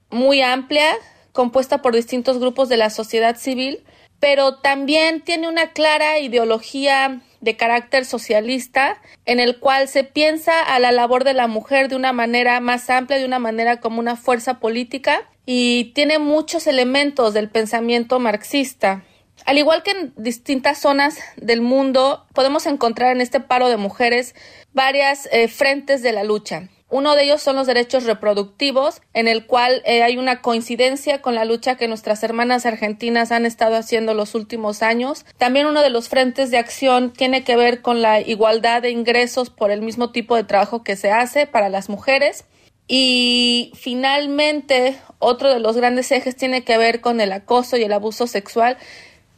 [0.10, 0.96] muy amplia
[1.32, 3.84] compuesta por distintos grupos de la sociedad civil,
[4.20, 10.80] pero también tiene una clara ideología de carácter socialista en el cual se piensa a
[10.80, 14.16] la labor de la mujer de una manera más amplia, de una manera como una
[14.16, 19.04] fuerza política y tiene muchos elementos del pensamiento marxista.
[19.46, 24.36] Al igual que en distintas zonas del mundo, podemos encontrar en este paro de mujeres
[24.74, 26.70] varias eh, frentes de la lucha.
[26.92, 31.36] Uno de ellos son los derechos reproductivos, en el cual eh, hay una coincidencia con
[31.36, 35.26] la lucha que nuestras hermanas argentinas han estado haciendo los últimos años.
[35.38, 39.50] También uno de los frentes de acción tiene que ver con la igualdad de ingresos
[39.50, 42.44] por el mismo tipo de trabajo que se hace para las mujeres.
[42.90, 47.94] Y finalmente, otro de los grandes ejes tiene que ver con el acoso y el
[47.94, 48.78] abuso sexual,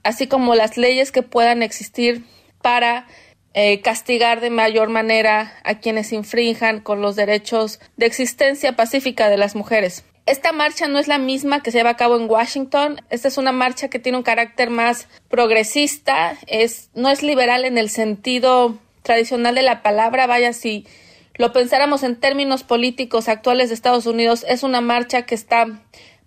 [0.02, 2.24] así como las leyes que puedan existir
[2.64, 3.06] para
[3.54, 9.38] eh, castigar de mayor manera a quienes infrinjan con los derechos de existencia pacífica de
[9.38, 10.04] las mujeres.
[10.26, 13.02] Esta marcha no es la misma que se lleva a cabo en Washington.
[13.10, 16.38] Esta es una marcha que tiene un carácter más progresista.
[16.48, 20.26] Es, no es liberal en el sentido tradicional de la palabra.
[20.26, 20.88] Vaya, si
[21.36, 25.68] lo pensáramos en términos políticos actuales de Estados Unidos, es una marcha que está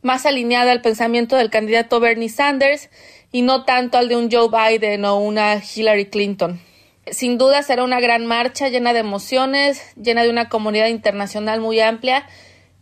[0.02, 2.90] más alineada al pensamiento del candidato Bernie Sanders
[3.32, 6.60] y no tanto al de un Joe Biden o una Hillary Clinton.
[7.10, 11.80] Sin duda será una gran marcha llena de emociones, llena de una comunidad internacional muy
[11.80, 12.26] amplia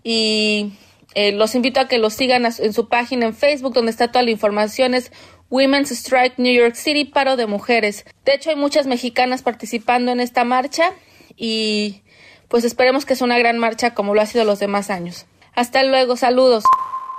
[0.02, 0.72] y
[1.14, 4.24] eh, los invito a que lo sigan en su página en Facebook donde está toda
[4.24, 5.12] la información es
[5.50, 8.04] Women's Strike New York City, paro de mujeres.
[8.24, 10.92] De hecho hay muchas mexicanas participando en esta marcha
[11.36, 12.02] y
[12.48, 15.26] pues esperemos que sea una gran marcha como lo ha sido los demás años.
[15.54, 16.64] Hasta luego, saludos.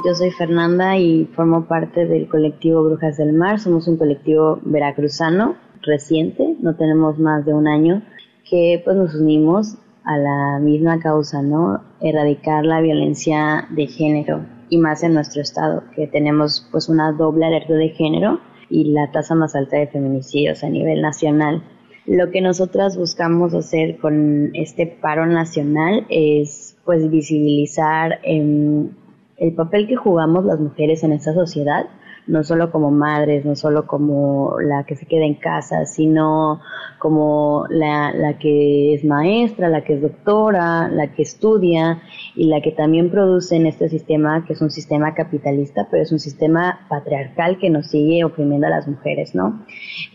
[0.05, 3.59] Yo soy Fernanda y formo parte del colectivo Brujas del Mar.
[3.59, 8.01] Somos un colectivo veracruzano reciente, no tenemos más de un año,
[8.49, 11.81] que pues nos unimos a la misma causa, ¿no?
[11.99, 17.45] Erradicar la violencia de género y más en nuestro estado, que tenemos pues una doble
[17.45, 21.63] alerta de género y la tasa más alta de feminicidios a nivel nacional.
[22.05, 28.89] Lo que nosotras buscamos hacer con este paro nacional es pues visibilizar em,
[29.37, 31.87] el papel que jugamos las mujeres en esta sociedad,
[32.27, 36.59] no solo como madres, no solo como la que se queda en casa, sino
[36.99, 42.01] como la, la que es maestra, la que es doctora, la que estudia
[42.35, 46.11] y la que también produce en este sistema, que es un sistema capitalista, pero es
[46.11, 49.63] un sistema patriarcal que nos sigue oprimiendo a las mujeres, ¿no?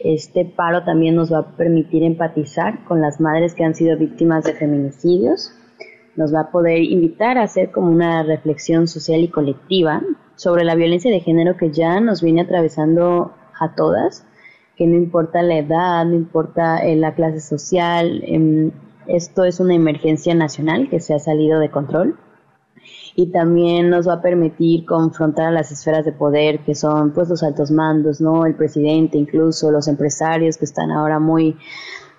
[0.03, 4.44] Este paro también nos va a permitir empatizar con las madres que han sido víctimas
[4.44, 5.53] de feminicidios,
[6.16, 10.03] nos va a poder invitar a hacer como una reflexión social y colectiva
[10.40, 14.24] sobre la violencia de género que ya nos viene atravesando a todas,
[14.74, 18.70] que no importa la edad, no importa eh, la clase social, em,
[19.07, 22.18] esto es una emergencia nacional que se ha salido de control
[23.14, 27.29] y también nos va a permitir confrontar a las esferas de poder que son pues
[27.29, 28.46] los altos mandos, ¿no?
[28.46, 31.59] El presidente, incluso los empresarios que están ahora muy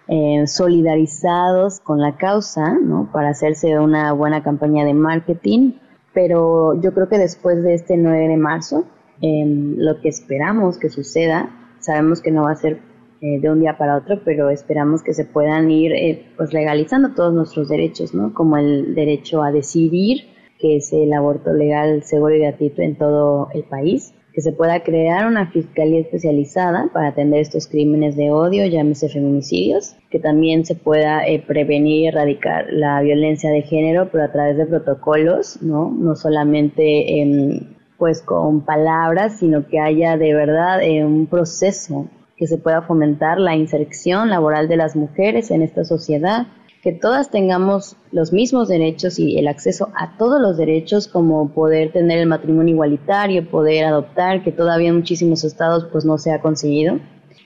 [0.07, 3.09] eh, solidarizados con la causa, ¿no?
[3.11, 5.71] Para hacerse una buena campaña de marketing
[6.13, 8.85] pero yo creo que después de este 9 de marzo,
[9.21, 12.79] em, lo que esperamos que suceda, sabemos que no va a ser
[13.21, 17.13] eh, de un día para otro, pero esperamos que se puedan ir eh, pues legalizando
[17.13, 18.33] todos nuestros derechos, ¿no?
[18.33, 20.25] Como el derecho a decidir,
[20.57, 24.81] que es el aborto legal, seguro y gratuito en todo el país, que se pueda
[24.81, 30.75] crear una fiscalía especializada para atender estos crímenes de odio, llámese feminicidios, que también se
[30.75, 35.91] pueda eh, prevenir y erradicar la violencia de género, pero a través de protocolos, ¿no?
[35.91, 37.59] No solamente em,
[37.97, 42.07] pues con palabras, sino que haya de verdad eh, un proceso
[42.37, 46.47] que se pueda fomentar la inserción laboral de las mujeres en esta sociedad,
[46.81, 51.91] que todas tengamos los mismos derechos y el acceso a todos los derechos como poder
[51.91, 56.41] tener el matrimonio igualitario, poder adoptar, que todavía en muchísimos estados pues no se ha
[56.41, 56.99] conseguido,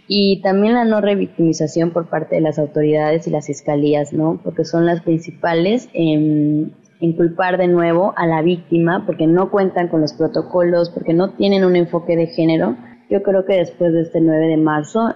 [0.07, 4.39] y también la no revictimización por parte de las autoridades y las fiscalías, ¿no?
[4.43, 6.73] Porque son las principales en,
[7.17, 11.63] culpar de nuevo a la víctima porque no cuentan con los protocolos, porque no tienen
[11.63, 12.75] un enfoque de género.
[13.11, 15.13] Yo creo que después de este 9 de marzo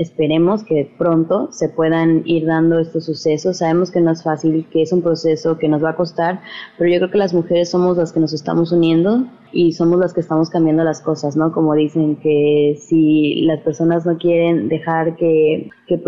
[0.00, 3.58] esperemos que pronto se puedan ir dando estos sucesos.
[3.58, 6.40] Sabemos que no es fácil, que es un proceso que nos va a costar,
[6.78, 10.14] pero yo creo que las mujeres somos las que nos estamos uniendo y somos las
[10.14, 11.52] que estamos cambiando las cosas, ¿no?
[11.52, 16.02] Como dicen que si las personas no quieren dejar que, que,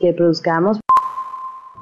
[0.00, 0.80] que produzcamos.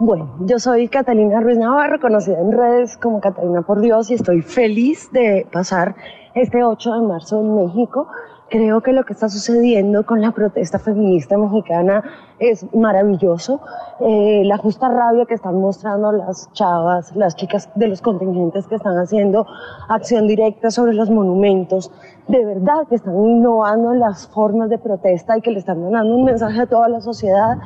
[0.00, 4.42] Bueno, yo soy Catalina Ruiz Navarro, conocida en redes como Catalina por Dios, y estoy
[4.42, 5.94] feliz de pasar
[6.34, 8.08] este 8 de marzo en México
[8.52, 12.04] Creo que lo que está sucediendo con la protesta feminista mexicana
[12.38, 13.62] es maravilloso.
[14.00, 18.74] Eh, la justa rabia que están mostrando las chavas, las chicas de los contingentes que
[18.74, 19.46] están haciendo
[19.88, 21.90] acción directa sobre los monumentos,
[22.28, 26.24] de verdad que están innovando las formas de protesta y que le están dando un
[26.24, 27.56] mensaje a toda la sociedad.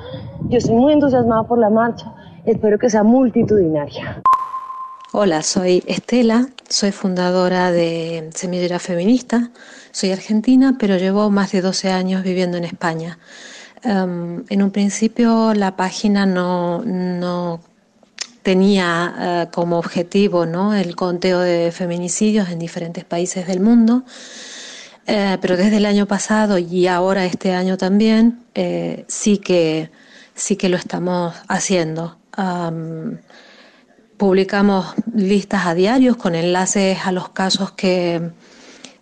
[0.49, 2.15] Yo estoy muy entusiasmada por la marcha.
[2.45, 4.23] Espero que sea multitudinaria.
[5.19, 9.51] Hola, soy Estela, soy fundadora de Semillera Feminista,
[9.91, 13.19] soy argentina, pero llevo más de 12 años viviendo en España.
[13.83, 17.61] Em, en un principio la página no,
[18.43, 20.45] tenía eh, como objetivo
[20.75, 24.05] el conteo de feminicidios en diferentes países del mundo,
[25.07, 29.91] eh, pero desde el año pasado y ahora este año también eh, sí, que,
[30.35, 32.19] sí que lo estamos haciendo.
[34.17, 38.31] Publicamos listas a diarios con enlaces a los casos que,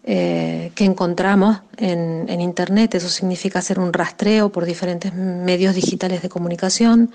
[0.04, 2.94] eh, que encontramos en, Internet.
[2.94, 7.10] Eso significa hacer un rastreo por diferentes medios digitales de comunicación.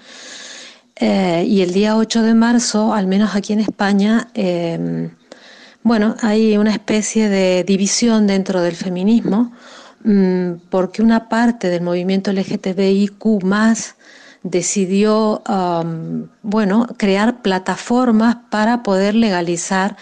[0.95, 5.11] Eh, y el día 8 de marzo, al menos aquí en España, em,
[5.83, 9.51] bueno, hay una especie de división dentro del feminismo,
[10.03, 13.43] mm, porque una parte del movimiento LGTBIQ
[14.43, 15.43] decidió,
[16.41, 19.97] bueno, crear plataformas para poder legalizar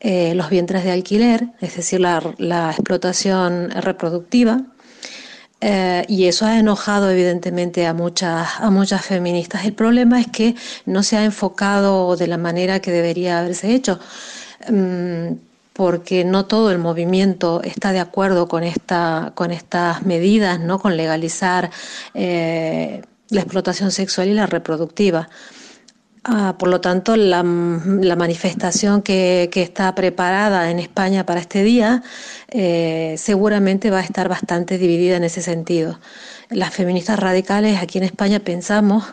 [0.00, 4.62] eh, los vientres de alquiler, es decir, la, explotación reproductiva.
[5.60, 9.64] Eh, y eso ha enojado evidentemente a muchas, a muchas feministas.
[9.64, 13.98] El problema es que no se ha enfocado de la manera que debería haberse hecho,
[14.68, 15.32] mm,
[15.72, 20.78] porque no todo el movimiento está de acuerdo con, esta, con estas medidas, ¿no?
[20.78, 21.70] con legalizar
[22.14, 25.28] eh, la explotación sexual y la reproductiva.
[26.28, 32.02] Ah, por lo tanto, la, manifestación que, está preparada en España para este día
[32.48, 36.00] eh, seguramente va a estar bastante dividida en ese sentido.
[36.50, 39.04] Las feministas radicales aquí en España pensamos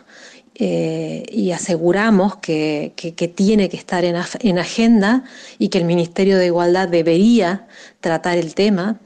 [0.56, 2.94] eh, y aseguramos que,
[3.36, 5.22] tiene que estar en, agenda
[5.58, 7.68] y que el Ministerio de Igualdad debería
[8.00, 8.98] tratar el tema.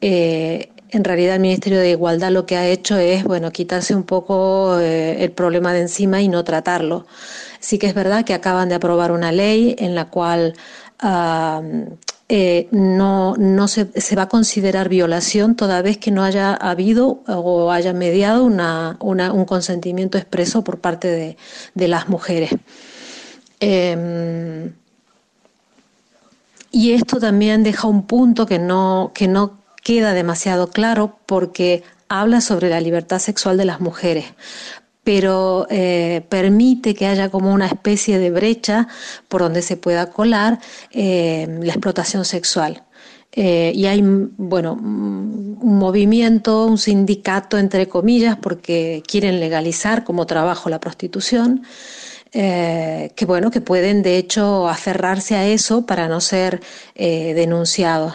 [0.00, 4.04] Eh, en realidad el Ministerio de Igualdad lo que ha hecho es bueno quitarse un
[4.04, 7.06] poco el problema de encima y no tratarlo.
[7.60, 10.54] Sí que es verdad que acaban de aprobar una ley en la cual
[12.28, 17.22] eh, no, no se, se, va a considerar violación toda vez que no haya habido
[17.26, 21.36] o haya mediado una, un consentimiento expreso por parte de,
[21.74, 22.50] de las mujeres.
[23.60, 24.72] Em,
[26.70, 32.40] y esto también deja un punto que no, que no queda demasiado claro porque habla
[32.40, 34.24] sobre la libertad sexual de las mujeres
[35.04, 38.88] pero eh, permite que haya como una especie de brecha
[39.28, 40.58] por donde se pueda colar
[40.90, 42.82] eh, la explotación sexual.
[43.36, 50.70] Eh, y hay, bueno, un movimiento, un sindicato, entre comillas, porque quieren legalizar como trabajo
[50.70, 51.62] la prostitución.
[52.36, 56.60] Eh, que bueno, que pueden de hecho aferrarse a eso para no ser
[56.96, 58.14] eh, denunciados.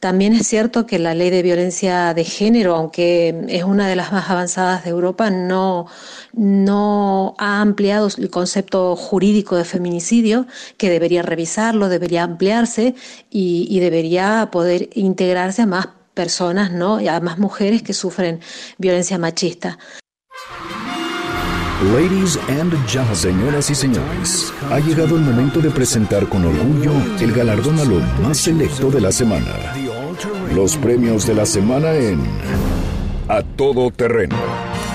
[0.00, 4.12] También es cierto que la ley de violencia de género, aunque es una de las
[4.12, 5.86] más avanzadas de Europa, no,
[6.34, 10.46] no ha ampliado el concepto jurídico de feminicidio,
[10.76, 12.94] que debería revisarlo, debería ampliarse
[13.30, 17.00] y, debería poder integrarse a más personas, ¿no?
[17.00, 18.40] Y a más mujeres que sufren
[18.76, 19.78] violencia machista.
[21.82, 27.32] Ladies and gentlemen, señoras y señores, ha llegado el momento de presentar con orgullo el
[27.32, 29.74] galardón a lo más selecto de la semana.
[30.54, 32.22] Los premios de la semana en
[33.28, 34.36] A Todo Terreno.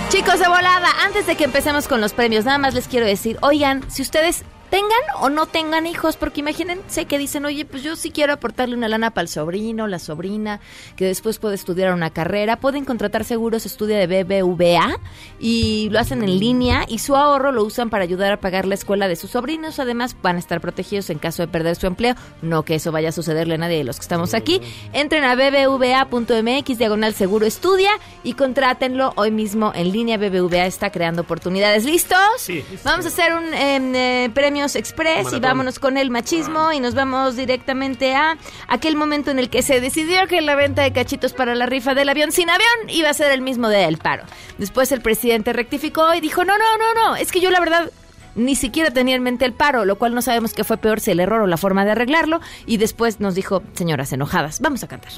[0.07, 3.37] Chicos de volada, antes de que empecemos con los premios, nada más les quiero decir,
[3.41, 7.95] oigan, si ustedes tengan o no tengan hijos, porque imagínense que dicen, oye, pues yo
[7.95, 10.59] sí quiero aportarle una lana para el sobrino, la sobrina,
[10.95, 14.99] que después puede estudiar una carrera, pueden contratar seguros, estudia de BBVA
[15.39, 18.75] y lo hacen en línea y su ahorro lo usan para ayudar a pagar la
[18.75, 22.15] escuela de sus sobrinos, además van a estar protegidos en caso de perder su empleo,
[22.41, 24.61] no que eso vaya a sucederle a nadie de los que estamos aquí.
[24.93, 27.91] Entren a bbva.mx, diagonal seguro estudia
[28.23, 30.17] y contrátenlo hoy mismo en línea.
[30.17, 31.85] BBVA está creando oportunidades.
[31.85, 32.17] ¿Listos?
[32.37, 32.63] Sí.
[32.83, 34.29] Vamos a hacer un em, eh,
[34.59, 38.37] express y vámonos con el machismo y nos vamos directamente a
[38.67, 41.93] aquel momento en el que se decidió que la venta de cachitos para la rifa
[41.93, 44.23] del avión sin avión iba a ser el mismo día del paro.
[44.57, 47.91] Después el presidente rectificó y dijo, no, no, no, no, es que yo la verdad
[48.35, 51.11] ni siquiera tenía en mente el paro, lo cual no sabemos qué fue peor, si
[51.11, 52.39] el error o la forma de arreglarlo.
[52.65, 55.11] Y después nos dijo, señoras enojadas, vamos a cantar.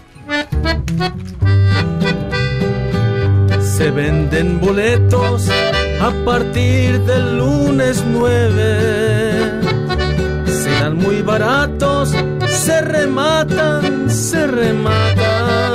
[3.77, 5.47] Se venden boletos
[6.01, 9.61] a partir del lunes 9.
[10.45, 12.13] Serán muy baratos,
[12.47, 15.73] se rematan, se rematan.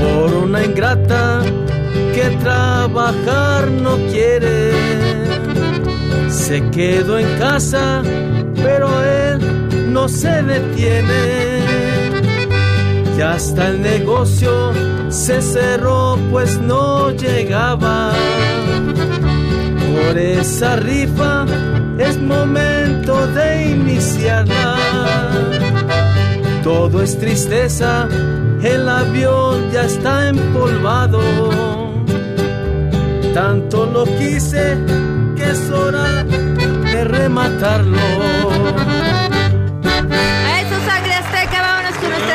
[0.00, 1.40] Por una ingrata
[2.14, 4.72] que trabajar no quiere.
[6.28, 8.02] Se quedó en casa,
[8.56, 12.23] pero él no se detiene.
[13.16, 14.72] Ya hasta el negocio
[15.08, 18.12] se cerró, pues no llegaba.
[19.94, 21.46] Por esa rifa
[21.98, 24.76] es momento de iniciarla.
[26.64, 28.08] Todo es tristeza,
[28.62, 31.20] el avión ya está empolvado.
[33.32, 34.76] Tanto lo quise
[35.36, 38.53] que es hora de rematarlo.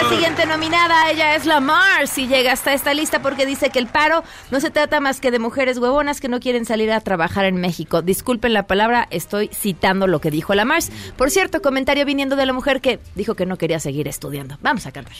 [0.10, 1.12] Siguiente nominada.
[1.12, 4.60] Ella es la Mars y llega hasta esta lista porque dice que el paro no
[4.60, 8.02] se trata más que de mujeres huevonas que no quieren salir a trabajar en México.
[8.02, 10.92] Disculpen la palabra, estoy citando lo que dijo la Mars.
[11.16, 14.58] Por cierto, comentario viniendo de la mujer que dijo que no quería seguir estudiando.
[14.62, 15.14] Vamos a cantar.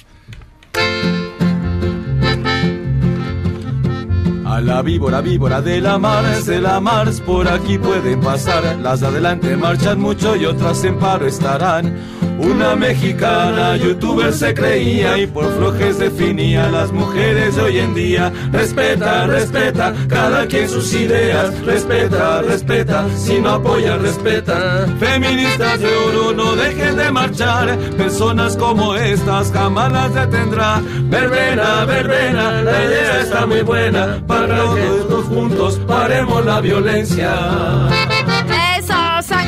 [4.46, 8.80] A la víbora, víbora de la Mars, de la Mars, por aquí pueden pasar.
[8.80, 12.29] Las de adelante marchan mucho y otras en paro estarán.
[12.40, 18.32] Una mexicana youtuber se creía y por flojes definía las mujeres de hoy en día.
[18.54, 21.54] Respeta, respeta, cada quien sus ideas.
[21.66, 24.88] Respeta, respeta, si no apoya, respeta.
[25.00, 27.78] Feministas de oro, no dejen de marchar.
[27.98, 30.82] Personas como estas jamás las detendrá.
[31.10, 34.24] Verbena, verbena, la idea está muy buena.
[34.26, 37.36] Para todos juntos paremos la violencia.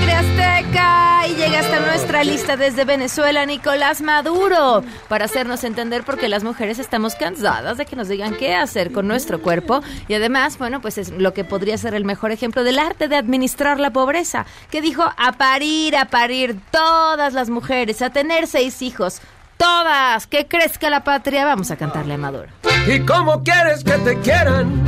[0.02, 1.28] Sangre azteca.
[1.30, 6.43] Y llega hasta nuestra lista desde Venezuela, Nicolás Maduro, para hacernos entender por qué las
[6.43, 9.82] mujeres estamos cansadas de que nos digan qué hacer con nuestro cuerpo.
[10.08, 13.16] Y además, bueno, pues es lo que podría ser el mejor ejemplo del arte de
[13.16, 18.82] administrar la pobreza, que dijo a parir, a parir todas las mujeres, a tener seis
[18.82, 19.22] hijos.
[19.58, 21.45] Todas, que crezca la patria.
[21.45, 22.49] Vamos a cantarle a Maduro.
[22.88, 24.84] ¿Y cómo quieres que te quieran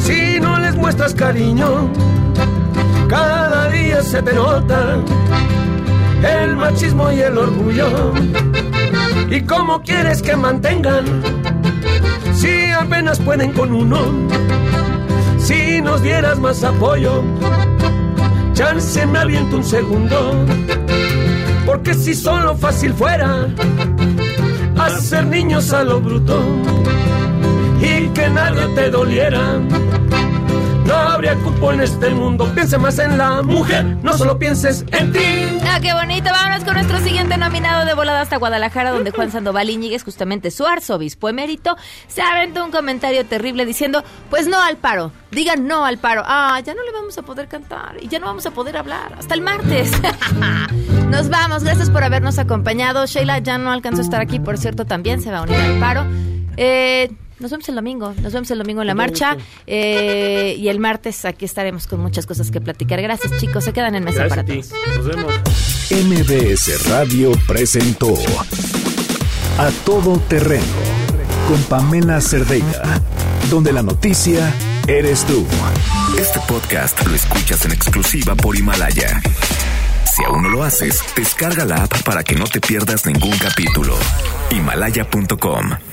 [0.00, 1.88] si no les muestras cariño?
[3.12, 4.96] Cada día se te nota
[6.22, 8.14] el machismo y el orgullo.
[9.28, 11.04] ¿Y cómo quieres que mantengan
[12.34, 13.98] si apenas pueden con uno?
[15.36, 17.22] Si nos dieras más apoyo,
[18.54, 20.46] chance me aviento un segundo.
[21.66, 23.46] Porque si solo fácil fuera
[24.78, 26.42] hacer niños a lo bruto
[27.78, 29.60] y que nadie te doliera.
[30.92, 32.52] No habría cupo en este mundo.
[32.54, 35.58] Piensa más en la mujer, no solo pienses en ti.
[35.66, 36.28] Ah, qué bonito.
[36.30, 40.66] Vámonos con nuestro siguiente nominado de volada hasta Guadalajara, donde Juan Sandoval Iñiguez, justamente su
[40.66, 41.78] arzobispo emérito,
[42.08, 45.12] se aventó un comentario terrible diciendo, pues no al paro.
[45.30, 46.24] Digan no al paro.
[46.26, 49.14] Ah, ya no le vamos a poder cantar y ya no vamos a poder hablar.
[49.18, 49.92] Hasta el martes.
[51.08, 51.64] Nos vamos.
[51.64, 53.06] Gracias por habernos acompañado.
[53.06, 55.80] Sheila ya no alcanzó a estar aquí, por cierto, también se va a unir al
[55.80, 56.04] paro.
[56.58, 57.10] Eh,
[57.42, 59.36] nos vemos el domingo, nos vemos el domingo en la marcha
[59.66, 63.02] eh, y el martes aquí estaremos con muchas cosas que platicar.
[63.02, 64.70] Gracias chicos, se quedan en mesa para todos.
[64.96, 65.32] Nos vemos.
[65.90, 68.14] MBS Radio presentó
[69.58, 70.64] A Todo Terreno
[71.48, 73.02] con Pamela Cerdeira,
[73.50, 74.54] donde la noticia
[74.86, 75.44] eres tú.
[76.18, 79.20] Este podcast lo escuchas en exclusiva por Himalaya.
[80.14, 83.96] Si aún no lo haces, descarga la app para que no te pierdas ningún capítulo.
[84.50, 85.91] Himalaya.com